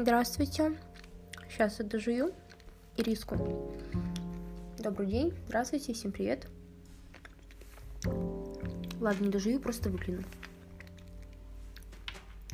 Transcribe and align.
Здравствуйте. 0.00 0.76
Сейчас 1.50 1.80
я 1.80 1.84
дожую 1.84 2.32
ириску. 2.96 3.74
Добрый 4.78 5.08
день. 5.08 5.34
Здравствуйте. 5.48 5.92
Всем 5.92 6.12
привет. 6.12 6.46
Ладно, 9.00 9.24
не 9.24 9.28
дожую, 9.28 9.58
просто 9.58 9.90
выгляну. 9.90 10.22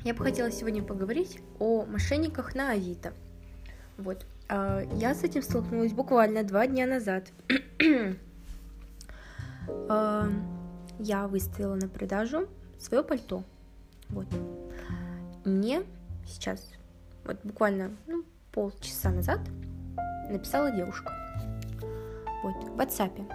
Я 0.05 0.15
бы 0.15 0.25
хотела 0.25 0.51
сегодня 0.51 0.83
поговорить 0.83 1.38
о 1.59 1.84
мошенниках 1.84 2.55
на 2.55 2.70
Авито. 2.70 3.12
Вот. 3.98 4.24
А, 4.48 4.80
я 4.95 5.15
с 5.15 5.23
этим 5.23 5.42
столкнулась 5.42 5.92
буквально 5.92 6.45
два 6.45 6.66
дня 6.66 6.87
назад. 6.87 7.30
А, 9.88 10.30
я 10.98 11.29
выставила 11.29 11.74
на 11.74 11.88
продажу 11.88 12.48
свое 12.79 13.05
пальто. 13.05 13.45
Вот. 14.09 14.27
Мне 15.45 15.83
сейчас 16.27 16.70
вот 17.24 17.38
буквально 17.42 17.96
ну, 18.06 18.24
полчаса 18.52 19.10
назад 19.10 19.41
написала 20.30 20.70
девушка. 20.70 21.12
Вот, 22.42 22.55
в 22.65 22.77
WhatsApp, 22.78 23.30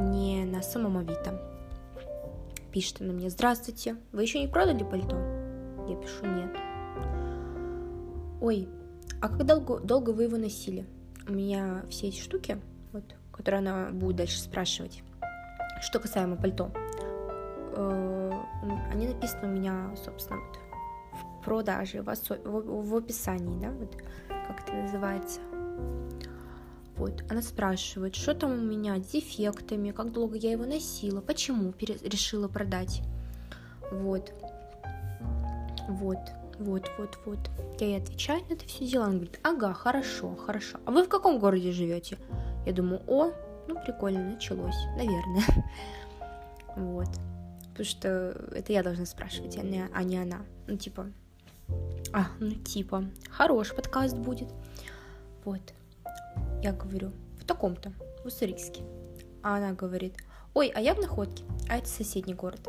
не 0.00 0.44
на 0.44 0.62
самом 0.62 0.98
Авито. 0.98 1.40
Пишет 2.70 3.00
она 3.00 3.12
мне, 3.12 3.28
здравствуйте, 3.28 3.96
вы 4.12 4.22
еще 4.22 4.40
не 4.40 4.48
продали 4.48 4.84
пальто? 4.84 5.16
Я 5.88 5.96
пишу, 5.96 6.24
нет. 6.26 6.56
Ой, 8.40 8.68
а 9.20 9.28
как 9.28 9.44
долго, 9.44 9.78
долго 9.78 10.10
вы 10.10 10.24
его 10.24 10.36
носили? 10.36 10.86
У 11.28 11.32
меня 11.32 11.84
все 11.90 12.08
эти 12.08 12.20
штуки, 12.20 12.58
вот, 12.92 13.04
которые 13.30 13.58
она 13.58 13.90
будет 13.90 14.16
дальше 14.16 14.40
спрашивать, 14.40 15.02
что 15.80 16.00
касаемо 16.00 16.36
пальто, 16.36 16.70
э, 17.76 18.32
они 18.90 19.06
написаны 19.06 19.48
у 19.48 19.50
меня, 19.50 19.94
собственно, 20.04 20.40
вот, 20.40 20.58
продаже, 21.44 22.02
в, 22.02 22.08
осо... 22.08 22.38
в, 22.44 22.88
в 22.88 22.96
описании, 22.96 23.60
да, 23.60 23.70
вот 23.70 23.96
как 24.28 24.62
это 24.62 24.74
называется. 24.74 25.40
Вот, 26.96 27.24
она 27.30 27.42
спрашивает, 27.42 28.14
что 28.14 28.34
там 28.34 28.52
у 28.52 28.56
меня 28.56 28.98
с 28.98 29.06
дефектами, 29.08 29.90
как 29.90 30.12
долго 30.12 30.36
я 30.36 30.52
его 30.52 30.64
носила, 30.64 31.20
почему 31.20 31.72
пере... 31.72 31.96
решила 32.02 32.48
продать. 32.48 33.02
Вот. 33.90 34.32
Вот, 35.88 36.18
вот, 36.58 36.90
вот, 36.98 37.18
вот. 37.24 37.38
Я 37.80 37.86
ей 37.88 37.98
отвечаю 37.98 38.42
на 38.48 38.52
это 38.52 38.64
все 38.66 38.86
дело. 38.86 39.06
Она 39.06 39.14
говорит, 39.14 39.40
ага, 39.42 39.72
хорошо, 39.72 40.36
хорошо. 40.36 40.78
А 40.84 40.90
вы 40.90 41.04
в 41.04 41.08
каком 41.08 41.38
городе 41.38 41.72
живете? 41.72 42.18
Я 42.66 42.72
думаю, 42.72 43.02
о, 43.08 43.32
ну 43.66 43.76
прикольно, 43.84 44.32
началось, 44.32 44.76
наверное. 44.96 45.44
Вот. 46.74 47.08
Потому 47.72 47.84
что 47.84 48.08
это 48.54 48.72
я 48.72 48.82
должна 48.82 49.04
спрашивать, 49.04 49.58
а 49.58 49.62
не, 49.62 49.86
а 49.92 50.02
не 50.04 50.16
она. 50.16 50.40
Ну, 50.66 50.78
типа, 50.78 51.08
а, 52.12 52.28
ну 52.40 52.50
типа, 52.50 53.04
хороший 53.30 53.74
подкаст 53.74 54.16
будет. 54.16 54.48
Вот. 55.44 55.62
Я 56.62 56.72
говорю, 56.72 57.12
в 57.40 57.44
таком-то, 57.44 57.92
в 58.22 58.26
Уссурийске. 58.26 58.82
А 59.42 59.56
она 59.56 59.72
говорит, 59.72 60.14
ой, 60.54 60.70
а 60.74 60.80
я 60.80 60.94
в 60.94 61.00
Находке, 61.00 61.44
а 61.68 61.78
это 61.78 61.88
соседний 61.88 62.34
город, 62.34 62.68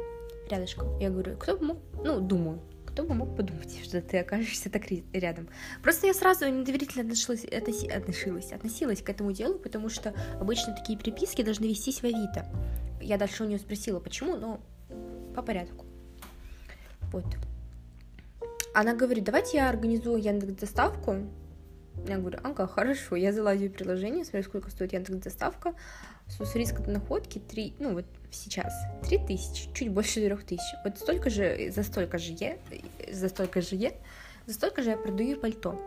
рядышком. 0.49 0.97
Я 0.97 1.09
говорю, 1.09 1.37
кто 1.37 1.57
бы 1.57 1.65
мог, 1.65 1.77
ну, 2.03 2.19
думаю, 2.19 2.59
кто 2.85 3.03
бы 3.03 3.13
мог 3.13 3.35
подумать, 3.35 3.79
что 3.83 4.01
ты 4.01 4.19
окажешься 4.19 4.69
так 4.69 4.83
рядом. 5.13 5.49
Просто 5.81 6.07
я 6.07 6.13
сразу 6.13 6.47
недоверительно 6.47 7.03
относилась, 7.03 7.43
относилась, 7.45 8.51
относилась 8.51 9.01
к 9.01 9.09
этому 9.09 9.31
делу, 9.31 9.59
потому 9.59 9.89
что 9.89 10.13
обычно 10.39 10.75
такие 10.75 10.97
переписки 10.97 11.43
должны 11.43 11.65
вестись 11.65 11.99
в 11.99 12.05
Авито. 12.05 12.45
Я 13.01 13.17
дальше 13.17 13.43
у 13.43 13.47
нее 13.47 13.59
спросила, 13.59 13.99
почему, 13.99 14.37
но 14.37 14.59
по 15.35 15.41
порядку. 15.41 15.85
Вот. 17.11 17.25
Она 18.73 18.95
говорит, 18.95 19.23
давайте 19.23 19.57
я 19.57 19.69
организую 19.69 20.21
Яндекс 20.21 20.53
доставку. 20.53 21.17
Я 22.07 22.17
говорю, 22.17 22.39
ага, 22.43 22.67
хорошо. 22.67 23.15
Я 23.15 23.31
залазю 23.31 23.69
в 23.69 23.73
приложение, 23.73 24.25
смотрю, 24.25 24.43
сколько 24.43 24.71
стоит 24.71 24.93
Яндекс 24.93 25.19
доставка. 25.19 25.73
С 26.27 26.37
до 26.37 26.91
находки 26.91 27.39
3, 27.39 27.75
ну 27.79 27.93
вот 27.93 28.05
сейчас, 28.31 28.73
3 29.03 29.19
тысячи, 29.27 29.71
чуть 29.73 29.89
больше 29.89 30.15
4 30.15 30.37
тысяч. 30.37 30.75
Вот 30.83 30.97
столько 30.97 31.29
же, 31.29 31.69
за 31.69 31.83
столько 31.83 32.17
же 32.17 32.33
я, 32.33 32.57
за 33.11 33.29
столько 33.29 33.61
же 33.61 33.75
я, 33.75 33.91
за 34.47 34.53
столько 34.53 34.81
же 34.81 34.91
я 34.91 34.97
продаю 34.97 35.37
пальто. 35.37 35.79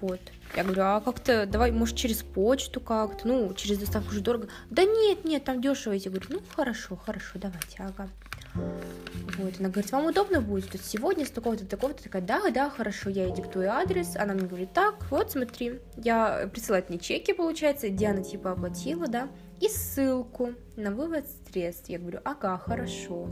Вот. 0.00 0.20
Я 0.54 0.64
говорю, 0.64 0.82
а 0.82 1.00
как-то, 1.00 1.46
давай, 1.46 1.72
может, 1.72 1.96
через 1.96 2.22
почту 2.22 2.80
как-то, 2.80 3.26
ну, 3.26 3.54
через 3.54 3.78
доставку 3.78 4.10
уже 4.10 4.20
дорого. 4.20 4.48
Да 4.70 4.84
нет, 4.84 5.24
нет, 5.24 5.44
там 5.44 5.62
дешево. 5.62 5.94
Я 5.94 6.10
говорю, 6.10 6.26
ну, 6.28 6.40
хорошо, 6.54 6.96
хорошо, 6.96 7.38
давайте, 7.38 7.76
ага. 7.78 8.08
Вот, 8.54 9.54
она 9.58 9.70
говорит, 9.70 9.92
вам 9.92 10.06
удобно 10.06 10.40
будет 10.40 10.70
тут 10.70 10.82
сегодня 10.82 11.24
с 11.24 11.30
такого-то, 11.30 11.64
такого-то, 11.66 12.02
такая, 12.02 12.22
да, 12.22 12.50
да, 12.50 12.68
хорошо, 12.68 13.08
я 13.08 13.26
ей 13.26 13.34
диктую 13.34 13.70
адрес, 13.70 14.14
она 14.16 14.34
мне 14.34 14.46
говорит, 14.46 14.72
так, 14.72 15.10
вот, 15.10 15.30
смотри, 15.32 15.80
я 15.96 16.48
присылаю 16.52 16.84
мне 16.88 16.98
чеки, 16.98 17.32
получается, 17.32 17.88
Диана 17.88 18.22
типа 18.22 18.52
оплатила, 18.52 19.06
да, 19.08 19.28
и 19.60 19.68
ссылку 19.68 20.54
на 20.76 20.90
вывод 20.90 21.24
средств. 21.48 21.88
Я 21.88 21.98
говорю, 21.98 22.20
ага, 22.24 22.58
хорошо. 22.58 23.28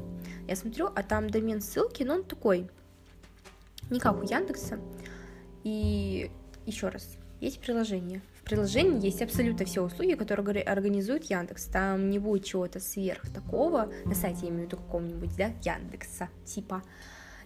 Я 0.46 0.54
смотрю, 0.54 0.88
а 0.94 1.02
там 1.02 1.28
домен 1.28 1.60
ссылки, 1.60 2.04
но 2.04 2.14
он 2.14 2.24
такой, 2.24 2.70
не 3.90 3.98
как 3.98 4.22
у 4.22 4.22
Яндекса. 4.22 4.78
И 5.64 6.30
еще 6.66 6.88
раз, 6.88 7.16
есть 7.40 7.60
приложение 7.60 8.22
приложении 8.50 9.04
есть 9.04 9.22
абсолютно 9.22 9.64
все 9.64 9.80
услуги, 9.80 10.14
которые 10.14 10.64
организует 10.64 11.30
Яндекс. 11.30 11.66
Там 11.66 12.10
не 12.10 12.18
будет 12.18 12.44
чего-то 12.44 12.80
сверх 12.80 13.22
такого, 13.32 13.90
на 14.04 14.14
сайте 14.14 14.46
я 14.46 14.48
имею 14.48 14.64
в 14.64 14.66
виду 14.66 14.76
какого-нибудь, 14.76 15.36
да, 15.36 15.52
Яндекса, 15.62 16.28
типа. 16.44 16.82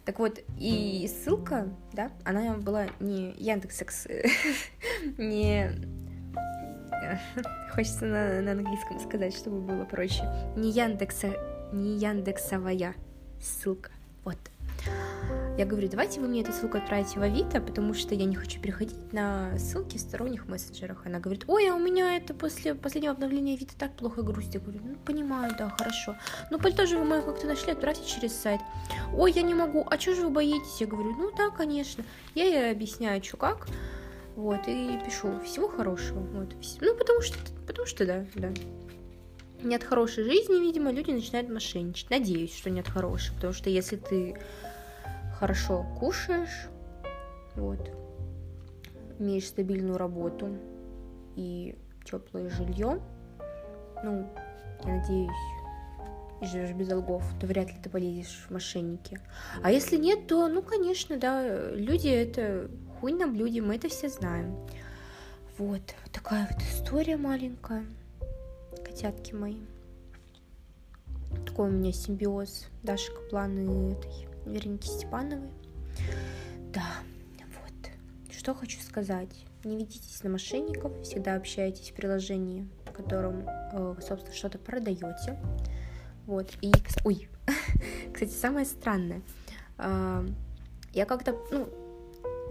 Так 0.07 0.19
вот, 0.19 0.39
и 0.59 1.09
ссылка, 1.09 1.69
да, 1.93 2.11
она 2.25 2.55
была 2.55 2.87
не 3.01 3.35
Яндекс, 3.37 3.83
не... 5.19 5.71
Хочется 7.73 8.07
на, 8.07 8.41
на 8.41 8.53
английском 8.53 8.99
сказать, 9.01 9.37
чтобы 9.37 9.61
было 9.61 9.85
проще. 9.85 10.25
Не 10.57 10.71
Яндекса, 10.71 11.35
не 11.73 11.99
Яндексовая 11.99 12.95
ссылка. 13.41 13.91
Вот. 14.25 14.39
Я 15.57 15.67
говорю, 15.67 15.89
давайте 15.89 16.21
вы 16.21 16.27
мне 16.27 16.43
эту 16.43 16.53
ссылку 16.53 16.79
отправите 16.79 17.21
в 17.21 17.23
Авито, 17.23 17.61
потому 17.61 17.95
что 17.95 18.13
я 18.17 18.25
не 18.25 18.35
хочу 18.35 18.61
переходить 18.61 19.13
на 19.13 19.57
ссылки 19.57 19.99
в 19.99 20.01
сторонних 20.01 20.49
мессенджерах. 20.49 21.07
Она 21.07 21.21
говорит, 21.21 21.45
ой, 21.47 21.71
а 21.71 21.77
у 21.77 21.79
меня 21.79 22.17
это 22.17 22.35
после 22.35 22.75
последнего 22.75 23.13
обновления 23.13 23.55
Авито 23.55 23.77
так 23.79 23.95
плохо 23.95 24.23
грустит. 24.23 24.55
Я 24.55 24.61
говорю, 24.61 24.81
ну, 24.83 24.97
понимаю, 24.97 25.55
да, 25.57 25.71
хорошо. 25.71 26.17
Ну, 26.51 26.59
пальто 26.59 26.87
же 26.87 26.99
вы 26.99 27.05
мое 27.05 27.23
как-то 27.23 27.47
нашли, 27.47 27.71
отправьте 27.71 28.05
через 28.05 28.33
сайт. 28.33 28.61
Ой, 29.17 29.31
я 29.31 29.43
не 29.43 29.55
могу, 29.55 29.87
а 29.89 29.97
что 29.97 30.17
же 30.17 30.23
вы 30.23 30.31
боитесь? 30.31 30.81
Я 30.81 30.89
говорю, 30.89 31.15
ну, 31.17 31.31
да, 31.37 31.51
конечно. 31.51 32.05
Я 32.35 32.47
ей 32.47 32.73
объясняю, 32.73 33.23
что 33.23 33.37
как. 33.37 33.69
Вот, 34.35 34.67
и 34.67 34.99
пишу, 35.07 35.39
всего 35.45 35.69
хорошего. 35.69 36.19
Вот. 36.19 36.49
Ну, 36.81 36.97
потому 36.97 37.23
что, 37.23 37.39
потому 37.65 37.87
что, 37.87 38.05
да, 38.05 38.27
да. 38.35 38.53
Нет 39.63 39.85
хорошей 39.85 40.25
жизни, 40.25 40.61
видимо, 40.61 40.91
люди 40.91 41.13
начинают 41.13 41.49
мошенничать. 41.49 42.11
Надеюсь, 42.11 42.57
что 42.57 42.71
нет 42.71 42.89
хорошей, 42.89 43.33
потому 43.37 43.53
что 43.53 43.71
если 43.71 43.95
ты 43.95 44.37
хорошо 45.45 45.85
кушаешь, 45.99 46.71
вот, 47.55 47.91
имеешь 49.19 49.47
стабильную 49.47 49.99
работу 49.99 50.57
и 51.37 51.77
теплое 52.03 52.49
жилье, 52.49 52.99
ну, 54.03 54.27
я 54.87 54.95
надеюсь, 54.95 55.31
и 56.41 56.47
живешь 56.47 56.73
без 56.73 56.89
долгов, 56.89 57.23
то 57.39 57.47
вряд 57.47 57.69
ли 57.69 57.77
ты 57.83 57.91
полезешь 57.91 58.47
в 58.49 58.53
мошенники. 58.53 59.21
А 59.63 59.71
если 59.71 59.99
нет, 59.99 60.27
то, 60.29 60.49
ну, 60.49 60.63
конечно, 60.63 61.19
да, 61.19 61.73
люди 61.73 62.09
это 62.09 62.71
хуй 62.99 63.13
на 63.13 63.29
блюде, 63.29 63.61
мы 63.61 63.77
это 63.77 63.91
все 63.91 64.09
знаем. 64.09 64.57
Вот, 65.59 65.83
такая 66.11 66.49
вот 66.51 66.63
история 66.63 67.19
маленькая, 67.19 67.85
котятки 68.83 69.35
мои. 69.35 69.61
Такой 71.45 71.69
у 71.69 71.73
меня 71.73 71.93
симбиоз 71.93 72.67
Даши 72.83 73.13
Каплан 73.13 73.59
и 73.59 73.93
этой 73.93 74.34
Вероники 74.47 74.87
Степановой. 74.87 75.51
Да, 76.73 76.87
вот. 77.39 77.91
Что 78.31 78.55
хочу 78.55 78.81
сказать. 78.81 79.45
Не 79.65 79.79
ведитесь 79.79 80.23
на 80.23 80.31
мошенников, 80.31 80.93
всегда 81.03 81.37
общайтесь 81.37 81.91
в 81.91 81.95
приложении, 81.95 82.69
в 82.85 82.93
котором, 82.93 83.45
э, 83.49 83.97
собственно, 84.07 84.35
что-то 84.35 84.59
продаете. 84.59 85.39
Вот. 86.27 86.53
И, 86.61 86.73
ой, 87.05 87.29
кстати, 88.13 88.31
самое 88.33 88.67
странное. 88.67 89.23
Э, 89.79 90.27
я 90.93 91.07
как-то, 91.07 91.39
ну, 91.51 91.69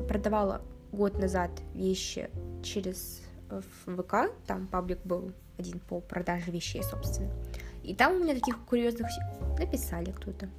продавала 0.08 0.62
год 0.92 1.20
назад 1.20 1.52
вещи 1.74 2.30
через 2.64 3.22
э, 3.50 3.62
ВК, 3.86 4.34
там 4.48 4.68
паблик 4.68 5.00
был 5.06 5.32
один 5.58 5.80
по 5.80 6.00
продаже 6.00 6.52
вещей, 6.52 6.84
собственно. 6.84 7.32
И 7.84 7.96
там 7.96 8.14
у 8.14 8.24
меня 8.24 8.34
таких 8.34 8.58
курьезных 8.66 9.08
написали 9.60 10.12
кто-то. 10.12 10.50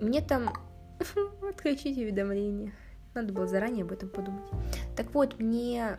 Мне 0.00 0.20
там... 0.20 0.52
Отключить 1.48 1.98
уведомления. 1.98 2.72
Надо 3.14 3.32
было 3.32 3.46
заранее 3.46 3.84
об 3.84 3.92
этом 3.92 4.08
подумать. 4.08 4.46
Так 4.94 5.12
вот, 5.14 5.38
мне 5.38 5.98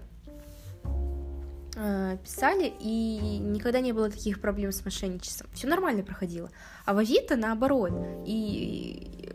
э, 1.75 2.17
писали, 2.23 2.71
и 2.79 3.39
никогда 3.39 3.79
не 3.79 3.91
было 3.91 4.09
таких 4.09 4.41
проблем 4.41 4.71
с 4.71 4.83
мошенничеством. 4.85 5.49
Все 5.53 5.67
нормально 5.67 6.03
проходило. 6.03 6.49
А 6.85 6.93
в 6.93 6.97
Авито 6.97 7.35
наоборот. 7.35 7.91
И 8.25 9.33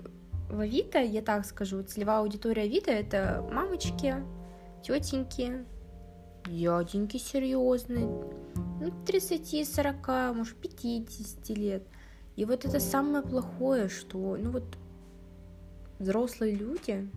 в 0.48 0.60
Авито, 0.60 0.98
я 0.98 1.22
так 1.22 1.46
скажу, 1.46 1.82
целевая 1.82 2.18
аудитория 2.18 2.62
Авито— 2.62 2.90
это 2.92 3.46
мамочки, 3.50 4.16
тетеньки, 4.82 5.64
дяденьки 6.46 7.16
серьезные, 7.16 8.06
ну, 8.06 8.92
30-40, 9.06 10.34
может, 10.34 10.56
50 10.56 11.48
лет. 11.50 11.82
И 12.36 12.44
вот 12.44 12.64
это 12.64 12.80
самое 12.80 13.22
плохое, 13.22 13.88
что, 13.88 14.36
ну 14.36 14.50
вот, 14.50 14.64
взрослые 15.98 16.54
люди, 16.54 17.08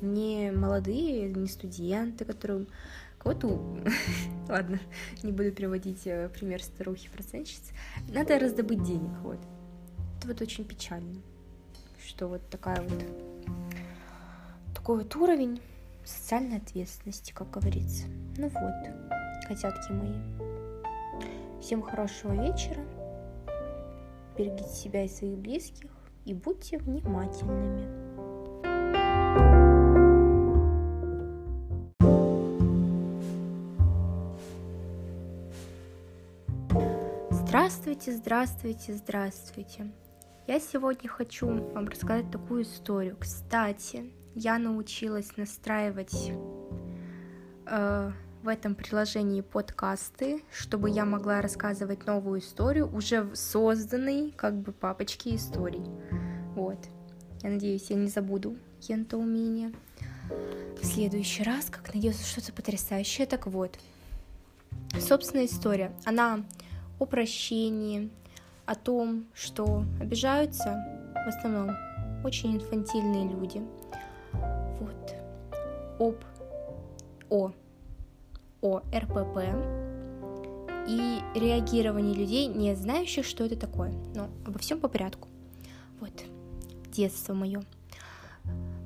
не 0.00 0.52
молодые, 0.52 1.32
не 1.32 1.48
студенты, 1.48 2.24
которым 2.24 2.68
кого-то... 3.18 3.78
Ладно, 4.48 4.78
не 5.22 5.32
буду 5.32 5.50
приводить 5.52 6.06
э, 6.06 6.28
пример 6.28 6.62
старухи-процентщицы. 6.62 7.72
Надо 8.08 8.38
раздобыть 8.38 8.82
денег, 8.82 9.18
вот. 9.22 9.38
Это 10.18 10.28
вот 10.28 10.40
очень 10.40 10.64
печально, 10.64 11.20
что 12.04 12.28
вот 12.28 12.42
такая 12.50 12.80
вот... 12.82 13.04
Такой 14.74 14.98
вот 14.98 15.16
уровень 15.16 15.60
социальной 16.04 16.58
ответственности, 16.58 17.32
как 17.32 17.50
говорится. 17.50 18.04
Ну 18.36 18.48
вот, 18.48 19.48
котятки 19.48 19.92
мои. 19.92 21.60
Всем 21.60 21.80
хорошего 21.82 22.32
вечера. 22.32 22.82
Берегите 24.36 24.68
себя 24.68 25.04
и 25.04 25.08
своих 25.08 25.38
близких 25.38 25.90
и 26.24 26.34
будьте 26.34 26.78
внимательными. 26.78 28.14
Здравствуйте, 37.30 38.12
здравствуйте, 38.12 38.94
здравствуйте. 38.94 39.92
Я 40.48 40.58
сегодня 40.58 41.08
хочу 41.08 41.46
вам 41.46 41.86
рассказать 41.86 42.30
такую 42.30 42.64
историю. 42.64 43.16
Кстати, 43.18 44.12
я 44.34 44.58
научилась 44.58 45.36
настраивать 45.36 46.32
э, 47.66 48.12
в 48.44 48.48
этом 48.48 48.74
приложении 48.74 49.40
подкасты, 49.40 50.44
чтобы 50.52 50.90
я 50.90 51.06
могла 51.06 51.40
рассказывать 51.40 52.04
новую 52.04 52.40
историю 52.40 52.94
уже 52.94 53.22
в 53.22 53.36
созданной 53.36 54.32
как 54.36 54.54
бы 54.54 54.70
папочке 54.72 55.34
историй. 55.34 55.82
Вот. 56.54 56.76
Я 57.42 57.48
надеюсь, 57.48 57.88
я 57.88 57.96
не 57.96 58.08
забуду 58.08 58.58
кента 58.86 59.16
умения. 59.16 59.72
В 60.78 60.84
следующий 60.84 61.42
раз, 61.42 61.70
как 61.70 61.94
найдется 61.94 62.22
что-то 62.22 62.52
потрясающее. 62.52 63.26
Так 63.26 63.46
вот, 63.46 63.78
собственная 65.00 65.46
история. 65.46 65.92
Она 66.04 66.44
о 66.98 67.06
прощении, 67.06 68.10
о 68.66 68.74
том, 68.74 69.24
что 69.32 69.86
обижаются 70.02 70.84
в 71.14 71.28
основном 71.28 71.70
очень 72.22 72.56
инфантильные 72.56 73.26
люди. 73.26 73.62
Вот. 74.80 75.14
Об 75.98 76.16
о 77.30 77.52
о 78.64 78.82
РПП 78.92 79.38
и 80.88 81.20
реагировании 81.34 82.14
людей, 82.14 82.46
не 82.46 82.74
знающих, 82.74 83.24
что 83.24 83.44
это 83.44 83.56
такое. 83.56 83.92
Но 84.14 84.28
обо 84.46 84.58
всем 84.58 84.80
по 84.80 84.88
порядку. 84.88 85.28
Вот. 86.00 86.12
Детство 86.90 87.34
мое. 87.34 87.62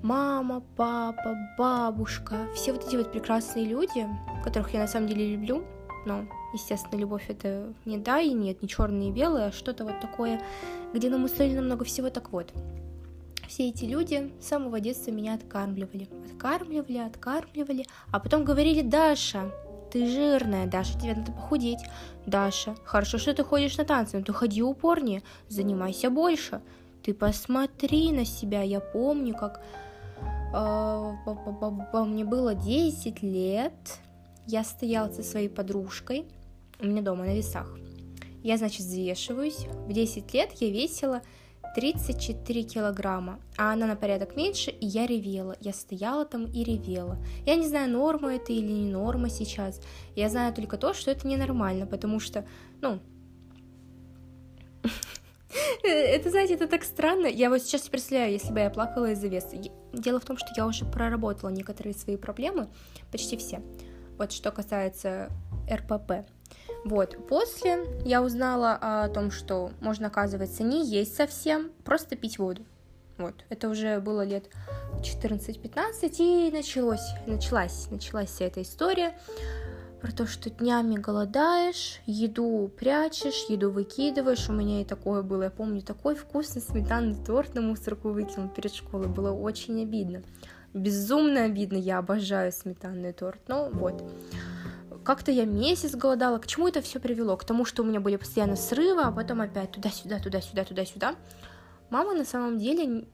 Мама, 0.02 0.62
папа, 0.76 1.36
бабушка, 1.56 2.48
все 2.54 2.72
вот 2.72 2.86
эти 2.86 2.96
вот 2.96 3.10
прекрасные 3.10 3.64
люди, 3.64 4.06
которых 4.44 4.74
я 4.74 4.80
на 4.80 4.86
самом 4.86 5.08
деле 5.08 5.32
люблю, 5.32 5.64
но 6.06 6.24
Естественно, 6.52 6.98
любовь 6.98 7.26
это 7.28 7.74
не 7.84 7.98
да 7.98 8.20
и 8.20 8.32
нет, 8.32 8.62
не 8.62 8.68
черное 8.68 9.08
и 9.08 9.12
белое, 9.12 9.48
а 9.48 9.52
что-то 9.52 9.84
вот 9.84 10.00
такое, 10.00 10.40
где 10.94 11.10
нам 11.10 11.24
условили 11.24 11.58
много 11.58 11.84
всего. 11.84 12.08
Так 12.08 12.32
вот, 12.32 12.52
все 13.46 13.68
эти 13.68 13.84
люди 13.84 14.32
с 14.40 14.46
самого 14.46 14.80
детства 14.80 15.10
меня 15.10 15.34
откармливали. 15.34 16.08
Откармливали, 16.24 16.98
откармливали, 16.98 17.86
а 18.10 18.18
потом 18.18 18.44
говорили, 18.44 18.80
Даша, 18.80 19.52
ты 19.90 20.06
жирная, 20.06 20.66
Даша, 20.66 20.98
тебе 20.98 21.14
надо 21.14 21.32
похудеть. 21.32 21.80
Даша, 22.26 22.74
хорошо, 22.84 23.18
что 23.18 23.34
ты 23.34 23.44
ходишь 23.44 23.76
на 23.76 23.84
танцы, 23.84 24.18
но 24.18 24.24
ты 24.24 24.32
ходи 24.32 24.62
упорнее, 24.62 25.22
занимайся 25.48 26.10
больше. 26.10 26.60
Ты 27.02 27.14
посмотри 27.14 28.12
на 28.12 28.24
себя, 28.24 28.62
я 28.62 28.80
помню, 28.80 29.34
как 29.34 29.62
э, 30.54 32.04
мне 32.04 32.24
было 32.24 32.54
10 32.54 33.22
лет, 33.22 33.98
я 34.46 34.64
стояла 34.64 35.10
со 35.10 35.22
своей 35.22 35.48
подружкой, 35.48 36.26
у 36.80 36.86
меня 36.86 37.02
дома 37.02 37.24
на 37.24 37.34
весах. 37.34 37.68
Я, 38.42 38.56
значит, 38.56 38.80
взвешиваюсь. 38.80 39.66
В 39.86 39.92
10 39.92 40.32
лет 40.32 40.52
я 40.60 40.70
весила 40.70 41.22
34 41.74 42.62
килограмма, 42.62 43.40
а 43.56 43.72
она 43.72 43.86
на 43.86 43.96
порядок 43.96 44.36
меньше, 44.36 44.70
и 44.70 44.86
я 44.86 45.06
ревела. 45.06 45.56
Я 45.60 45.72
стояла 45.72 46.24
там 46.24 46.46
и 46.46 46.64
ревела. 46.64 47.18
Я 47.46 47.56
не 47.56 47.66
знаю, 47.66 47.90
норма 47.90 48.34
это 48.34 48.52
или 48.52 48.72
не 48.72 48.90
норма 48.90 49.28
сейчас. 49.28 49.80
Я 50.14 50.28
знаю 50.28 50.52
только 50.54 50.76
то, 50.76 50.94
что 50.94 51.10
это 51.10 51.26
ненормально, 51.26 51.86
потому 51.86 52.20
что, 52.20 52.44
ну, 52.80 53.00
это, 55.82 56.30
знаете, 56.30 56.54
это 56.54 56.66
так 56.66 56.84
странно. 56.84 57.26
Я 57.26 57.50
вот 57.50 57.62
сейчас 57.62 57.88
представляю, 57.88 58.32
если 58.32 58.52
бы 58.52 58.60
я 58.60 58.70
плакала 58.70 59.12
из-за 59.12 59.28
веса. 59.28 59.56
Дело 59.92 60.20
в 60.20 60.24
том, 60.24 60.36
что 60.36 60.48
я 60.56 60.66
уже 60.66 60.84
проработала 60.84 61.50
некоторые 61.50 61.94
свои 61.94 62.16
проблемы, 62.16 62.68
почти 63.10 63.36
все. 63.36 63.62
Вот 64.18 64.32
что 64.32 64.50
касается 64.50 65.30
РПП. 65.70 66.28
Вот, 66.84 67.16
после 67.28 67.84
я 68.04 68.22
узнала 68.22 68.78
о 68.80 69.08
том, 69.08 69.30
что 69.30 69.70
можно, 69.80 70.06
оказывается, 70.06 70.62
не 70.62 70.86
есть 70.86 71.14
совсем, 71.16 71.70
просто 71.84 72.16
пить 72.16 72.38
воду. 72.38 72.62
Вот, 73.18 73.34
это 73.48 73.68
уже 73.68 73.98
было 74.00 74.24
лет 74.24 74.48
14-15, 75.00 76.16
и 76.18 76.50
началось, 76.52 77.14
началась, 77.26 77.90
началась 77.90 78.30
вся 78.30 78.44
эта 78.44 78.62
история 78.62 79.18
про 80.00 80.12
то, 80.12 80.26
что 80.26 80.50
днями 80.50 80.96
голодаешь, 80.96 82.00
еду 82.06 82.70
прячешь, 82.78 83.46
еду 83.48 83.70
выкидываешь. 83.70 84.48
У 84.48 84.52
меня 84.52 84.80
и 84.80 84.84
такое 84.84 85.22
было. 85.22 85.44
Я 85.44 85.50
помню, 85.50 85.82
такой 85.82 86.14
вкусный 86.14 86.62
сметанный 86.62 87.16
торт 87.24 87.54
на 87.54 87.60
мусорку 87.60 88.10
выкинул 88.10 88.48
перед 88.48 88.72
школой. 88.72 89.08
Было 89.08 89.32
очень 89.32 89.82
обидно. 89.82 90.22
Безумно 90.74 91.44
обидно. 91.44 91.76
Я 91.76 91.98
обожаю 91.98 92.52
сметанный 92.52 93.12
торт. 93.12 93.40
Ну, 93.48 93.70
вот. 93.72 94.02
Как-то 95.08 95.30
я 95.30 95.46
месяц 95.46 95.94
голодала. 95.94 96.38
К 96.38 96.46
чему 96.46 96.68
это 96.68 96.82
все 96.82 97.00
привело? 97.00 97.34
К 97.38 97.44
тому, 97.44 97.64
что 97.64 97.82
у 97.82 97.86
меня 97.86 97.98
были 97.98 98.16
постоянно 98.16 98.56
срывы, 98.56 99.00
а 99.00 99.10
потом 99.10 99.40
опять 99.40 99.70
туда-сюда, 99.70 100.18
туда-сюда, 100.18 100.64
туда-сюда. 100.64 101.14
Мама 101.88 102.12
на 102.12 102.26
самом 102.26 102.58
деле, 102.58 103.06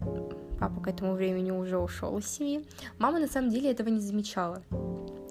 папа 0.58 0.80
к 0.80 0.88
этому 0.88 1.14
времени 1.14 1.52
уже 1.52 1.78
ушел 1.78 2.18
из 2.18 2.26
семьи, 2.26 2.66
мама 2.98 3.20
на 3.20 3.28
самом 3.28 3.50
деле 3.50 3.70
этого 3.70 3.90
не 3.90 4.00
замечала. 4.00 4.64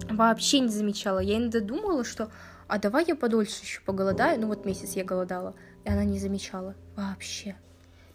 Вообще 0.08 0.60
не 0.60 0.70
замечала. 0.70 1.18
Я 1.18 1.36
иногда 1.36 1.60
думала, 1.60 2.02
что 2.02 2.30
а 2.66 2.78
давай 2.78 3.04
я 3.06 3.14
подольше 3.14 3.60
еще 3.60 3.82
поголодаю. 3.82 4.40
Ну 4.40 4.46
вот 4.46 4.64
месяц 4.64 4.96
я 4.96 5.04
голодала. 5.04 5.54
И 5.84 5.90
она 5.90 6.04
не 6.04 6.18
замечала. 6.18 6.74
Вообще. 6.96 7.56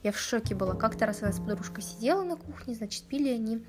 Я 0.02 0.12
в 0.12 0.18
шоке 0.18 0.56
была. 0.56 0.74
Как-то 0.74 1.06
раз 1.06 1.22
она 1.22 1.34
с 1.34 1.40
подружкой 1.40 1.84
сидела 1.84 2.24
на 2.24 2.36
кухне, 2.36 2.74
значит, 2.74 3.04
пили 3.04 3.30
они 3.30 3.64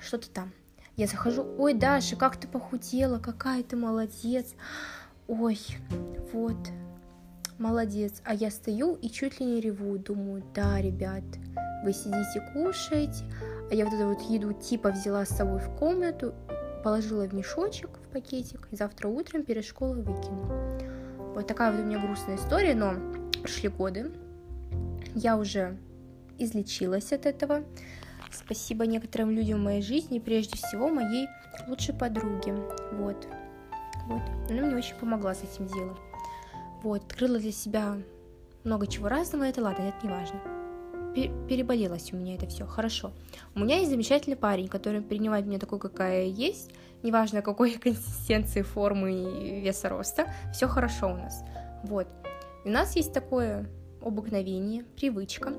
что-то 0.00 0.30
там. 0.30 0.54
Я 0.96 1.06
захожу, 1.06 1.46
ой, 1.58 1.72
Даша, 1.74 2.16
как 2.16 2.36
ты 2.36 2.46
похудела, 2.46 3.18
какая 3.18 3.62
ты 3.62 3.76
молодец. 3.76 4.54
Ой, 5.26 5.58
вот, 6.32 6.58
молодец. 7.58 8.20
А 8.24 8.34
я 8.34 8.50
стою 8.50 8.96
и 8.96 9.08
чуть 9.08 9.40
ли 9.40 9.46
не 9.46 9.60
реву, 9.60 9.96
думаю, 9.96 10.44
да, 10.54 10.80
ребят, 10.82 11.22
вы 11.82 11.92
сидите, 11.92 12.46
кушаете, 12.52 13.24
а 13.70 13.74
я 13.74 13.86
вот 13.86 13.94
эту 13.94 14.08
вот 14.08 14.20
еду 14.30 14.52
типа 14.52 14.90
взяла 14.90 15.24
с 15.24 15.30
собой 15.30 15.60
в 15.60 15.70
комнату, 15.78 16.34
положила 16.84 17.26
в 17.26 17.32
мешочек, 17.32 17.90
в 17.90 18.12
пакетик, 18.12 18.68
и 18.70 18.76
завтра 18.76 19.08
утром 19.08 19.44
перед 19.44 19.64
школой 19.64 20.02
выкину. 20.02 20.46
Вот 21.34 21.46
такая 21.46 21.72
вот 21.72 21.80
у 21.80 21.84
меня 21.84 21.98
грустная 21.98 22.36
история, 22.36 22.74
но 22.74 22.94
прошли 23.40 23.70
годы, 23.70 24.12
я 25.14 25.38
уже 25.38 25.78
излечилась 26.38 27.12
от 27.12 27.24
этого, 27.24 27.64
Спасибо 28.32 28.86
некоторым 28.86 29.30
людям 29.30 29.60
в 29.60 29.64
моей 29.64 29.82
жизни, 29.82 30.18
прежде 30.18 30.56
всего 30.56 30.88
моей 30.88 31.28
лучшей 31.68 31.94
подруге. 31.94 32.54
Вот. 32.92 33.28
Вот. 34.06 34.22
Она 34.50 34.62
мне 34.62 34.76
очень 34.76 34.96
помогла 34.96 35.34
с 35.34 35.42
этим 35.42 35.66
делом. 35.66 35.98
Вот. 36.82 37.04
Открыла 37.04 37.38
для 37.38 37.52
себя 37.52 37.98
много 38.64 38.86
чего 38.86 39.08
разного. 39.08 39.44
Это 39.44 39.62
ладно, 39.62 39.82
это 39.82 40.06
не 40.06 40.12
важно. 40.12 40.40
Переболелось 41.14 42.12
у 42.12 42.16
меня 42.16 42.34
это 42.34 42.46
все. 42.46 42.66
Хорошо. 42.66 43.12
У 43.54 43.60
меня 43.60 43.76
есть 43.78 43.90
замечательный 43.90 44.36
парень, 44.36 44.68
который 44.68 45.02
принимает 45.02 45.46
меня 45.46 45.58
такой, 45.58 45.78
какая 45.78 46.24
я 46.24 46.32
есть. 46.32 46.70
Неважно, 47.02 47.42
какой 47.42 47.72
консистенции, 47.74 48.62
формы 48.62 49.12
и 49.12 49.60
веса 49.60 49.88
роста. 49.88 50.32
Все 50.52 50.68
хорошо 50.68 51.08
у 51.08 51.16
нас. 51.16 51.42
Вот. 51.84 52.08
И 52.64 52.68
у 52.68 52.72
нас 52.72 52.96
есть 52.96 53.12
такое 53.12 53.68
обыкновение, 54.00 54.84
привычка 54.96 55.52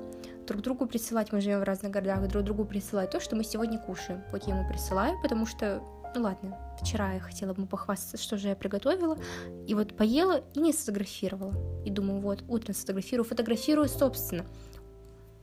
друг 0.46 0.62
другу 0.62 0.86
присылать, 0.86 1.32
мы 1.32 1.40
живем 1.40 1.60
в 1.60 1.64
разных 1.64 1.92
городах, 1.92 2.26
друг 2.28 2.44
другу 2.44 2.64
присылать 2.64 3.10
то, 3.10 3.20
что 3.20 3.36
мы 3.36 3.44
сегодня 3.44 3.78
кушаем. 3.78 4.22
Вот 4.30 4.46
я 4.46 4.56
ему 4.56 4.68
присылаю, 4.68 5.20
потому 5.22 5.46
что, 5.46 5.82
ну 6.14 6.22
ладно, 6.22 6.58
вчера 6.80 7.14
я 7.14 7.20
хотела 7.20 7.54
бы 7.54 7.66
похвастаться, 7.66 8.16
что 8.16 8.36
же 8.36 8.48
я 8.48 8.56
приготовила, 8.56 9.18
и 9.66 9.74
вот 9.74 9.96
поела 9.96 10.42
и 10.54 10.60
не 10.60 10.72
сфотографировала. 10.72 11.54
И 11.84 11.90
думаю, 11.90 12.20
вот, 12.20 12.44
утром 12.48 12.74
сфотографирую, 12.74 13.24
фотографирую, 13.24 13.88
собственно. 13.88 14.44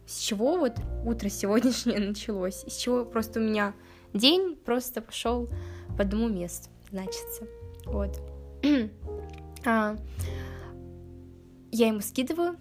с 0.06 0.18
чего 0.18 0.58
вот 0.58 0.74
утро 1.06 1.30
сегодняшнее 1.30 2.00
началось, 2.08 2.64
из 2.66 2.76
чего 2.76 3.06
просто 3.06 3.40
у 3.40 3.44
меня 3.44 3.74
день 4.14 4.56
просто 4.56 5.02
пошел 5.02 5.50
по 5.96 6.04
одному 6.04 6.28
месту, 6.28 6.70
значится. 6.90 7.46
Вот. 7.86 8.22
а, 9.66 9.96
я 11.72 11.88
ему 11.88 12.02
скидываю, 12.02 12.58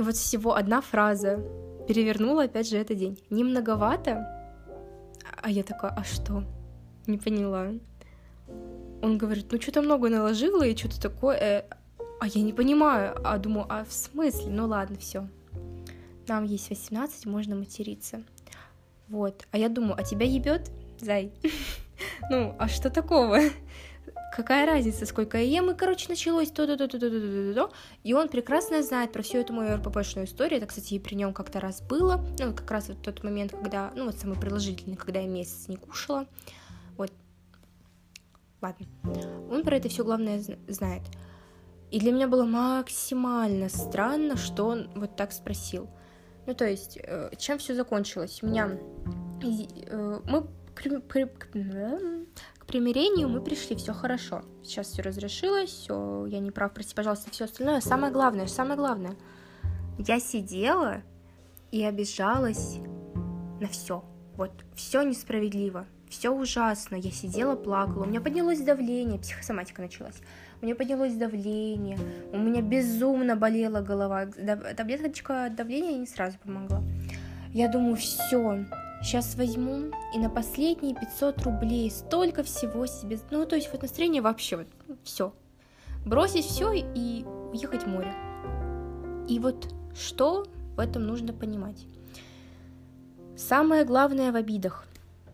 и 0.00 0.02
вот 0.02 0.16
всего 0.16 0.54
одна 0.54 0.80
фраза 0.80 1.44
перевернула 1.86 2.44
опять 2.44 2.70
же 2.70 2.78
этот 2.78 2.96
день. 2.96 3.18
Не 3.28 3.44
многовато? 3.44 4.26
А 5.42 5.50
я 5.50 5.62
такая, 5.62 5.90
а 5.90 6.04
что? 6.04 6.42
Не 7.06 7.18
поняла. 7.18 7.72
Он 9.02 9.18
говорит, 9.18 9.52
ну 9.52 9.60
что-то 9.60 9.82
много 9.82 10.08
наложила 10.08 10.62
и 10.62 10.74
что-то 10.74 10.98
такое. 10.98 11.36
Э, 11.36 11.64
а 12.18 12.26
я 12.28 12.40
не 12.40 12.54
понимаю. 12.54 13.14
А 13.22 13.36
думаю, 13.36 13.66
а 13.68 13.84
в 13.84 13.92
смысле? 13.92 14.50
Ну 14.50 14.68
ладно, 14.68 14.96
все. 14.96 15.28
Нам 16.26 16.44
есть 16.44 16.70
18, 16.70 17.26
можно 17.26 17.54
материться. 17.54 18.22
Вот. 19.08 19.46
А 19.50 19.58
я 19.58 19.68
думаю, 19.68 19.96
а 19.98 20.02
тебя 20.02 20.24
ебет, 20.24 20.70
зай? 20.98 21.30
Ну, 22.30 22.56
а 22.58 22.68
что 22.68 22.88
такого? 22.88 23.38
какая 24.30 24.66
разница, 24.66 25.06
сколько 25.06 25.38
я 25.38 25.44
ем, 25.44 25.70
и, 25.70 25.74
короче, 25.74 26.08
началось 26.08 26.50
то-то-то-то-то-то-то-то, 26.50 27.70
и 28.04 28.14
он 28.14 28.28
прекрасно 28.28 28.82
знает 28.82 29.12
про 29.12 29.22
всю 29.22 29.38
эту 29.38 29.52
мою 29.52 29.76
РППшную 29.76 30.26
историю, 30.26 30.58
это, 30.58 30.66
кстати, 30.66 30.94
и 30.94 30.98
при 30.98 31.14
нем 31.14 31.32
как-то 31.32 31.60
раз 31.60 31.82
было, 31.82 32.24
ну, 32.38 32.54
как 32.54 32.70
раз 32.70 32.88
вот 32.88 33.02
тот 33.02 33.24
момент, 33.24 33.52
когда, 33.52 33.92
ну, 33.94 34.06
вот 34.06 34.16
самый 34.16 34.38
приложительный, 34.38 34.96
когда 34.96 35.20
я 35.20 35.28
месяц 35.28 35.68
не 35.68 35.76
кушала, 35.76 36.26
вот, 36.96 37.12
ладно, 38.62 38.86
он 39.50 39.64
про 39.64 39.76
это 39.76 39.88
все 39.88 40.04
главное 40.04 40.42
знает, 40.68 41.02
и 41.90 41.98
для 41.98 42.12
меня 42.12 42.28
было 42.28 42.44
максимально 42.44 43.68
странно, 43.68 44.36
что 44.36 44.66
он 44.66 44.90
вот 44.94 45.16
так 45.16 45.32
спросил, 45.32 45.88
ну, 46.46 46.54
то 46.54 46.66
есть, 46.66 46.98
э, 47.02 47.30
чем 47.36 47.58
все 47.58 47.74
закончилось, 47.74 48.42
меня, 48.42 48.78
э, 49.42 50.20
мы 50.24 50.46
примирению 52.70 53.28
мы 53.28 53.40
пришли, 53.40 53.74
все 53.74 53.92
хорошо. 53.92 54.42
Сейчас 54.62 54.86
все 54.86 55.02
разрешилось, 55.02 55.70
все, 55.70 56.26
я 56.26 56.38
не 56.38 56.52
прав, 56.52 56.72
прости, 56.72 56.94
пожалуйста, 56.94 57.30
все 57.30 57.46
остальное. 57.46 57.80
Самое 57.80 58.12
главное, 58.12 58.46
самое 58.46 58.76
главное, 58.76 59.16
я 59.98 60.20
сидела 60.20 61.02
и 61.72 61.82
обижалась 61.82 62.76
на 63.60 63.66
все. 63.66 64.04
Вот, 64.36 64.52
все 64.76 65.02
несправедливо, 65.02 65.86
все 66.08 66.30
ужасно. 66.30 66.94
Я 66.94 67.10
сидела, 67.10 67.56
плакала, 67.56 68.04
у 68.04 68.06
меня 68.06 68.20
поднялось 68.20 68.60
давление, 68.60 69.18
психосоматика 69.18 69.82
началась. 69.82 70.20
У 70.62 70.64
меня 70.64 70.76
поднялось 70.76 71.14
давление, 71.14 71.98
у 72.32 72.38
меня 72.38 72.62
безумно 72.62 73.34
болела 73.34 73.80
голова. 73.80 74.26
Таблеточка 74.76 75.50
давления 75.50 75.98
не 75.98 76.06
сразу 76.06 76.38
помогла. 76.38 76.82
Я 77.52 77.68
думаю, 77.68 77.96
все, 77.96 78.64
Сейчас 79.02 79.34
возьму 79.34 79.90
и 80.14 80.18
на 80.18 80.28
последние 80.28 80.94
500 80.94 81.42
рублей 81.42 81.90
столько 81.90 82.42
всего 82.42 82.86
себе... 82.86 83.18
Ну, 83.30 83.46
то 83.46 83.56
есть 83.56 83.70
вот 83.72 83.82
настроение 83.82 84.20
вообще 84.20 84.56
вот 84.56 84.66
ну, 84.86 84.96
все. 85.02 85.32
Бросить 86.04 86.44
все 86.44 86.72
и 86.74 87.24
уехать 87.52 87.84
в 87.84 87.86
море. 87.86 88.14
И 89.26 89.38
вот 89.38 89.72
что 89.94 90.44
в 90.76 90.80
этом 90.80 91.06
нужно 91.06 91.32
понимать? 91.32 91.86
Самое 93.36 93.84
главное 93.84 94.32
в 94.32 94.36
обидах 94.36 94.86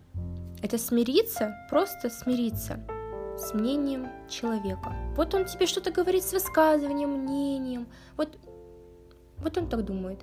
–это 0.63 0.79
смириться, 0.79 1.57
просто 1.69 2.09
смириться 2.09 2.79
с 3.37 3.53
мнением 3.53 4.09
человека. 4.29 4.93
Вот 5.17 5.35
он 5.35 5.45
тебе 5.45 5.67
что-то 5.67 5.91
говорит 5.91 6.23
с 6.23 6.33
высказыванием, 6.33 7.11
мнением. 7.11 7.89
Вот, 8.17 8.39
вот 9.39 9.59
он 9.59 9.69
так 9.69 9.85
думает. 9.85 10.21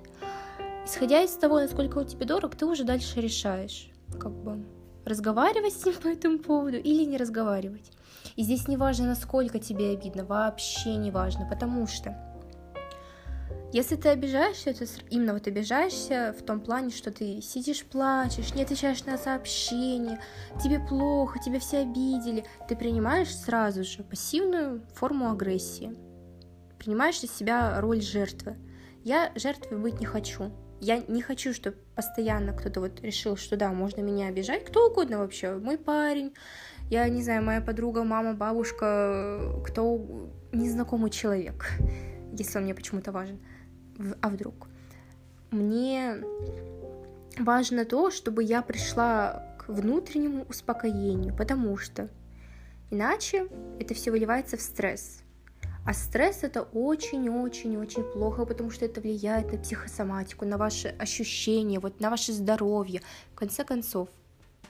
Исходя 0.84 1.22
из 1.22 1.32
того, 1.32 1.60
насколько 1.60 1.98
он 1.98 2.06
тебе 2.06 2.26
дорог, 2.26 2.56
ты 2.56 2.66
уже 2.66 2.84
дальше 2.84 3.20
решаешь, 3.20 3.88
как 4.20 4.32
бы 4.32 4.64
разговаривать 5.04 5.72
с 5.72 5.84
ним 5.84 5.94
по 6.02 6.08
этому 6.08 6.38
поводу 6.38 6.76
или 6.76 7.04
не 7.04 7.16
разговаривать. 7.16 7.90
И 8.36 8.42
здесь 8.42 8.68
не 8.68 8.76
важно, 8.76 9.08
насколько 9.08 9.58
тебе 9.58 9.90
обидно, 9.90 10.24
вообще 10.24 10.96
не 10.96 11.10
важно, 11.10 11.46
потому 11.48 11.86
что 11.86 12.16
если 13.72 13.96
ты 13.96 14.10
обижаешься, 14.10 14.70
это 14.70 14.84
именно 15.10 15.32
вот 15.32 15.48
обижаешься 15.48 16.32
в 16.38 16.44
том 16.44 16.60
плане, 16.60 16.90
что 16.90 17.10
ты 17.10 17.40
сидишь, 17.40 17.84
плачешь, 17.84 18.54
не 18.54 18.62
отвечаешь 18.62 19.04
на 19.04 19.18
сообщения, 19.18 20.20
тебе 20.62 20.78
плохо, 20.78 21.40
тебя 21.40 21.58
все 21.58 21.78
обидели, 21.78 22.44
ты 22.68 22.76
принимаешь 22.76 23.34
сразу 23.34 23.82
же 23.82 24.04
пассивную 24.04 24.86
форму 24.94 25.28
агрессии, 25.28 25.92
принимаешь 26.78 27.20
из 27.24 27.34
себя 27.34 27.80
роль 27.80 28.00
жертвы. 28.00 28.56
Я 29.02 29.32
жертвой 29.34 29.78
быть 29.78 29.98
не 29.98 30.06
хочу, 30.06 30.52
я 30.80 30.98
не 31.08 31.22
хочу, 31.22 31.52
чтобы 31.52 31.76
постоянно 31.94 32.52
кто-то 32.52 32.80
вот 32.80 33.00
решил, 33.00 33.36
что 33.36 33.56
да, 33.56 33.70
можно 33.70 34.00
меня 34.00 34.28
обижать, 34.28 34.64
кто 34.64 34.90
угодно 34.90 35.18
вообще, 35.18 35.54
мой 35.54 35.78
парень, 35.78 36.34
я 36.90 37.08
не 37.08 37.22
знаю, 37.22 37.42
моя 37.42 37.60
подруга, 37.60 38.04
мама, 38.04 38.34
бабушка, 38.34 39.62
кто 39.64 40.30
незнакомый 40.52 41.10
человек, 41.10 41.66
если 42.32 42.58
он 42.58 42.64
мне 42.64 42.74
почему-то 42.74 43.12
важен. 43.12 43.38
А 44.20 44.28
вдруг? 44.28 44.68
Мне 45.50 46.22
важно 47.38 47.84
то, 47.84 48.10
чтобы 48.10 48.42
я 48.42 48.60
пришла 48.62 49.56
к 49.58 49.68
внутреннему 49.68 50.44
успокоению, 50.48 51.34
потому 51.34 51.76
что 51.76 52.08
иначе 52.90 53.46
это 53.78 53.94
все 53.94 54.10
выливается 54.10 54.56
в 54.56 54.60
стресс. 54.60 55.23
А 55.86 55.92
стресс 55.92 56.42
это 56.42 56.62
очень-очень-очень 56.62 58.04
плохо, 58.04 58.46
потому 58.46 58.70
что 58.70 58.86
это 58.86 59.02
влияет 59.02 59.52
на 59.52 59.58
психосоматику, 59.58 60.46
на 60.46 60.56
ваши 60.56 60.88
ощущения, 60.88 61.78
вот 61.78 62.00
на 62.00 62.08
ваше 62.08 62.32
здоровье. 62.32 63.02
В 63.32 63.34
конце 63.34 63.64
концов, 63.64 64.08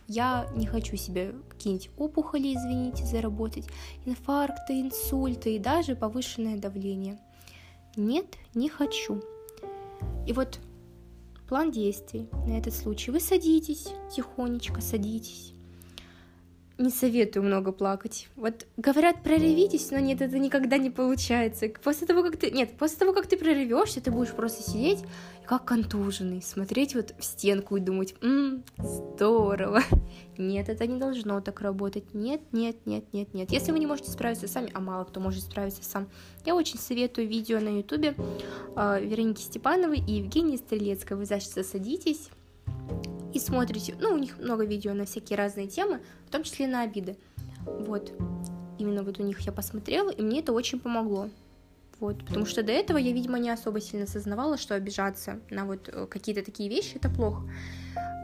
я 0.09 0.47
не 0.57 0.67
хочу 0.67 0.97
себе 0.97 1.35
какие-нибудь 1.49 1.91
опухоли, 1.97 2.55
извините, 2.55 3.05
заработать, 3.05 3.67
инфаркты, 4.05 4.81
инсульты 4.81 5.55
и 5.55 5.59
даже 5.61 5.95
повышенное 5.95 6.59
давление. 6.59 7.19
Нет, 7.97 8.27
не 8.55 8.69
хочу. 8.69 9.23
И 10.27 10.33
вот 10.33 10.59
план 11.49 11.71
действий 11.71 12.29
на 12.47 12.59
этот 12.59 12.75
случай. 12.75 13.13
Вы 13.13 13.21
садитесь, 13.21 13.89
тихонечко 14.15 14.81
садитесь, 14.81 15.54
не 16.79 16.91
советую 16.91 17.45
много 17.45 17.73
плакать. 17.73 18.29
Вот 18.37 18.67
говорят, 18.77 19.23
проревитесь, 19.23 19.91
но 19.91 19.99
нет, 19.99 20.21
это 20.21 20.39
никогда 20.39 20.79
не 20.79 20.91
получается. 20.91 21.69
После 21.83 22.07
того, 22.07 22.23
как 22.23 22.37
ты... 22.37 22.51
Нет, 22.51 22.77
после 22.77 22.99
того, 22.99 23.13
как 23.13 23.27
ты 23.27 23.37
проревешься, 23.37 24.01
ты 24.01 24.11
будешь 24.11 24.33
просто 24.33 24.63
сидеть 24.63 25.05
как 25.45 25.65
контуженный, 25.65 26.43
смотреть 26.43 26.95
вот 26.95 27.15
в 27.19 27.25
стенку 27.25 27.77
и 27.77 27.81
думать, 27.81 28.15
ммм, 28.23 28.65
здорово. 28.79 29.83
Нет, 30.39 30.69
это 30.69 30.87
не 30.87 30.99
должно 30.99 31.41
так 31.41 31.61
работать. 31.61 32.15
Нет, 32.15 32.41
нет, 32.53 32.77
нет, 32.87 33.05
нет, 33.13 33.35
нет. 33.35 33.53
Если 33.53 33.71
вы 33.71 33.79
не 33.79 33.87
можете 33.87 34.11
справиться 34.11 34.49
сами, 34.49 34.71
а 34.73 34.81
мало 34.81 35.05
кто 35.05 35.21
может 35.21 35.43
справиться 35.43 35.85
сам, 35.85 36.09
я 36.45 36.57
очень 36.57 36.79
советую 36.79 37.29
видео 37.29 37.61
на 37.61 37.79
ютубе 37.79 38.15
э, 38.75 39.05
Вероники 39.05 39.41
Степановой 39.43 39.99
и 39.99 40.15
Евгении 40.15 40.57
Стрелецкой. 40.57 41.17
Вы, 41.17 41.27
значит, 41.27 41.51
садитесь, 41.51 42.31
и 43.35 43.41
смотрите, 43.41 43.97
ну, 44.01 44.15
у 44.15 44.19
них 44.19 44.39
много 44.39 44.65
видео 44.65 44.95
на 44.95 45.05
всякие 45.05 45.37
разные 45.37 45.67
темы, 45.67 46.01
в 46.27 46.31
том 46.31 46.45
числе 46.45 46.67
на 46.67 46.83
обиды. 46.83 47.17
Вот, 47.67 48.13
именно 48.79 49.03
вот 49.03 49.19
у 49.19 49.23
них 49.25 49.41
я 49.41 49.53
посмотрела, 49.53 50.11
и 50.11 50.23
мне 50.23 50.41
это 50.41 50.53
очень 50.53 50.79
помогло. 50.79 51.29
Вот, 52.01 52.25
потому 52.25 52.47
что 52.47 52.63
до 52.63 52.73
этого 52.73 52.99
я, 52.99 53.13
видимо, 53.13 53.39
не 53.39 53.51
особо 53.51 53.81
сильно 53.81 54.05
осознавала, 54.05 54.57
что 54.57 54.75
обижаться 54.75 55.41
на 55.51 55.65
вот 55.65 55.89
э, 55.89 56.07
какие-то 56.07 56.45
такие 56.45 56.69
вещи 56.69 56.97
это 56.97 57.09
плохо. 57.09 57.43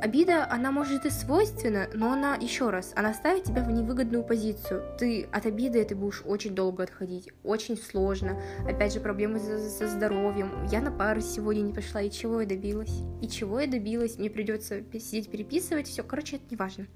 Обида, 0.00 0.50
она 0.50 0.70
может 0.72 1.04
и 1.04 1.10
свойственна, 1.10 1.88
но 1.92 2.10
она, 2.12 2.34
еще 2.34 2.70
раз, 2.70 2.92
она 2.96 3.12
ставит 3.12 3.44
тебя 3.44 3.62
в 3.62 3.70
невыгодную 3.70 4.24
позицию. 4.24 4.82
Ты 4.98 5.24
от 5.30 5.44
обиды 5.44 5.84
ты 5.84 5.94
будешь 5.94 6.22
очень 6.24 6.54
долго 6.54 6.84
отходить, 6.84 7.28
очень 7.44 7.76
сложно. 7.76 8.40
Опять 8.66 8.94
же, 8.94 9.00
проблемы 9.00 9.38
со 9.38 9.88
здоровьем. 9.88 10.66
Я 10.70 10.80
на 10.80 10.90
пару 10.90 11.20
сегодня 11.20 11.60
не 11.60 11.74
пошла, 11.74 12.00
и 12.00 12.10
чего 12.10 12.40
я 12.40 12.46
добилась? 12.46 13.02
И 13.20 13.28
чего 13.28 13.60
я 13.60 13.66
добилась? 13.66 14.16
Мне 14.16 14.30
придется 14.30 14.82
сидеть 14.94 15.30
переписывать, 15.30 15.86
все. 15.86 16.02
Короче, 16.02 16.36
это 16.36 16.44
не 16.50 16.56
важно. 16.56 16.86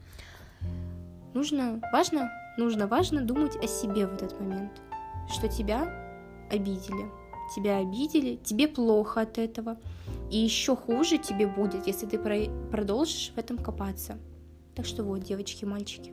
Нужно, 1.34 1.82
важно, 1.92 2.30
нужно, 2.56 2.87
важно 2.87 3.20
думать 3.20 3.56
о 3.56 3.66
себе 3.66 4.06
в 4.06 4.14
этот 4.14 4.40
момент, 4.40 4.80
что 5.28 5.49
тебя 5.49 6.46
обидели 6.50 7.24
тебя 7.54 7.78
обидели, 7.78 8.36
тебе 8.36 8.68
плохо 8.68 9.22
от 9.22 9.38
этого, 9.38 9.78
и 10.30 10.38
еще 10.38 10.76
хуже 10.76 11.18
тебе 11.18 11.46
будет, 11.46 11.86
если 11.86 12.06
ты 12.06 12.18
продолжишь 12.70 13.32
в 13.34 13.38
этом 13.38 13.58
копаться. 13.58 14.18
Так 14.74 14.86
что 14.86 15.04
вот, 15.04 15.20
девочки, 15.20 15.64
мальчики, 15.64 16.12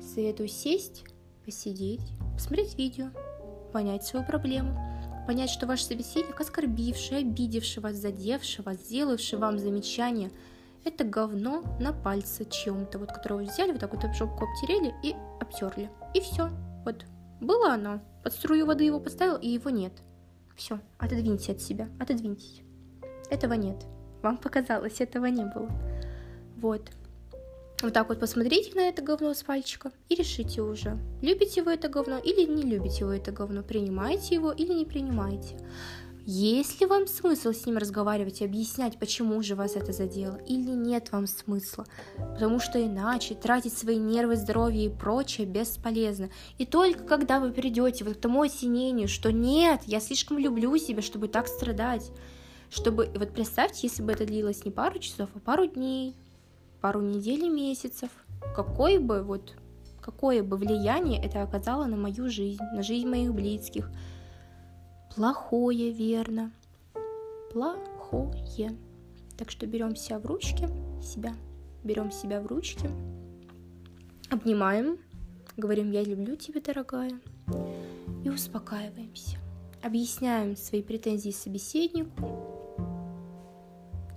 советую 0.00 0.48
сесть, 0.48 1.04
посидеть, 1.44 2.02
посмотреть 2.34 2.76
видео, 2.76 3.10
понять 3.72 4.04
свою 4.04 4.26
проблему, 4.26 4.76
понять, 5.26 5.50
что 5.50 5.66
ваш 5.66 5.82
собеседник, 5.82 6.40
оскорбивший, 6.40 7.18
обидевший 7.18 7.82
вас, 7.82 7.96
задевший 7.96 8.64
вас, 8.64 8.78
сделавший 8.78 9.38
вам 9.38 9.58
замечание, 9.58 10.30
это 10.84 11.02
говно 11.04 11.62
на 11.80 11.92
пальце 11.92 12.44
чем-то, 12.44 12.98
вот 12.98 13.10
которого 13.10 13.42
взяли, 13.42 13.72
вот 13.72 13.80
так 13.80 13.92
вот 13.92 14.14
жопку 14.14 14.44
обтерели 14.44 14.94
и 15.02 15.14
обтерли. 15.40 15.90
И 16.14 16.20
все. 16.20 16.50
Вот 16.84 17.04
было 17.40 17.72
оно. 17.72 18.00
Под 18.22 18.32
струю 18.32 18.66
воды 18.66 18.84
его 18.84 19.00
поставил, 19.00 19.36
и 19.36 19.48
его 19.48 19.70
нет. 19.70 19.92
Все, 20.56 20.80
отодвиньте 20.98 21.52
от 21.52 21.60
себя, 21.60 21.88
отодвиньтесь. 22.00 22.62
этого 23.30 23.52
нет. 23.52 23.76
Вам 24.22 24.38
показалось, 24.38 25.00
этого 25.00 25.26
не 25.26 25.44
было. 25.44 25.70
Вот. 26.56 26.90
Вот 27.82 27.92
так 27.92 28.08
вот 28.08 28.18
посмотрите 28.20 28.74
на 28.74 28.88
это 28.88 29.02
говно 29.02 29.34
с 29.34 29.42
пальчика 29.42 29.92
и 30.08 30.14
решите 30.14 30.62
уже, 30.62 30.98
любите 31.20 31.62
вы 31.62 31.74
это 31.74 31.90
говно 31.90 32.18
или 32.18 32.50
не 32.50 32.62
любите 32.62 33.04
вы 33.04 33.18
это 33.18 33.32
говно, 33.32 33.62
принимаете 33.62 34.34
его 34.34 34.50
или 34.50 34.72
не 34.72 34.86
принимаете. 34.86 35.58
Есть 36.28 36.80
ли 36.80 36.88
вам 36.88 37.06
смысл 37.06 37.52
с 37.52 37.66
ним 37.66 37.76
разговаривать 37.76 38.40
и 38.40 38.44
объяснять, 38.44 38.98
почему 38.98 39.40
же 39.44 39.54
вас 39.54 39.76
это 39.76 39.92
задело, 39.92 40.40
или 40.44 40.72
нет 40.72 41.12
вам 41.12 41.28
смысла, 41.28 41.86
потому 42.16 42.58
что 42.58 42.84
иначе 42.84 43.36
тратить 43.36 43.78
свои 43.78 43.96
нервы, 43.96 44.34
здоровье 44.34 44.86
и 44.86 44.88
прочее 44.88 45.46
бесполезно. 45.46 46.28
И 46.58 46.66
только 46.66 47.04
когда 47.04 47.38
вы 47.38 47.52
придете 47.52 48.02
вот 48.02 48.16
к 48.16 48.20
тому 48.20 48.42
осенению, 48.42 49.06
что 49.06 49.30
нет, 49.30 49.82
я 49.86 50.00
слишком 50.00 50.36
люблю 50.38 50.76
себя, 50.78 51.00
чтобы 51.00 51.28
так 51.28 51.46
страдать, 51.46 52.10
чтобы, 52.70 53.08
вот 53.14 53.30
представьте, 53.32 53.86
если 53.86 54.02
бы 54.02 54.10
это 54.10 54.26
длилось 54.26 54.64
не 54.64 54.72
пару 54.72 54.98
часов, 54.98 55.30
а 55.32 55.38
пару 55.38 55.68
дней, 55.68 56.16
пару 56.80 57.02
недель 57.02 57.44
и 57.44 57.48
месяцев, 57.48 58.10
какое 58.56 58.98
бы 58.98 59.22
вот, 59.22 59.54
какое 60.00 60.42
бы 60.42 60.56
влияние 60.56 61.24
это 61.24 61.44
оказало 61.44 61.84
на 61.84 61.96
мою 61.96 62.28
жизнь, 62.28 62.64
на 62.74 62.82
жизнь 62.82 63.06
моих 63.06 63.32
близких– 63.32 63.88
плохое, 65.16 65.90
верно. 65.90 66.52
Плохое. 67.52 68.76
Так 69.36 69.50
что 69.50 69.66
берем 69.66 69.96
себя 69.96 70.18
в 70.18 70.26
ручки, 70.26 70.68
себя, 71.02 71.34
берем 71.82 72.10
себя 72.10 72.40
в 72.40 72.46
ручки, 72.46 72.88
обнимаем, 74.30 74.98
говорим 75.56 75.90
«я 75.90 76.04
люблю 76.04 76.36
тебя, 76.36 76.60
дорогая», 76.60 77.18
и 78.24 78.28
успокаиваемся. 78.28 79.38
Объясняем 79.82 80.56
свои 80.56 80.82
претензии 80.82 81.30
собеседнику 81.30 82.30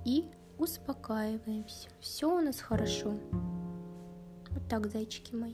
и 0.05 0.25
успокаиваемся. 0.57 1.89
Все 1.99 2.33
у 2.33 2.41
нас 2.41 2.59
хорошо. 2.59 3.13
Вот 4.51 4.67
так, 4.69 4.91
зайчики 4.91 5.35
мои. 5.35 5.53